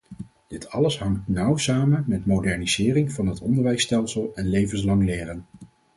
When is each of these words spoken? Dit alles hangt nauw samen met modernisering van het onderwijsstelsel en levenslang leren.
Dit 0.47 0.69
alles 0.69 0.99
hangt 0.99 1.27
nauw 1.27 1.57
samen 1.57 2.03
met 2.07 2.25
modernisering 2.25 3.11
van 3.11 3.27
het 3.27 3.41
onderwijsstelsel 3.41 4.31
en 4.35 4.49
levenslang 4.49 5.03
leren. 5.05 5.45